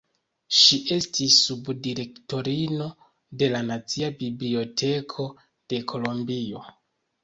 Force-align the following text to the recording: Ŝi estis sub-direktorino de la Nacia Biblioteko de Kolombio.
Ŝi 0.59 0.79
estis 0.95 1.35
sub-direktorino 1.49 2.89
de 3.45 3.53
la 3.55 3.63
Nacia 3.71 4.13
Biblioteko 4.25 5.31
de 5.49 5.87
Kolombio. 5.95 6.71